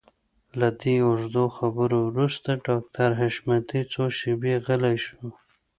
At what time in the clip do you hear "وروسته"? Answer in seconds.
2.09-2.49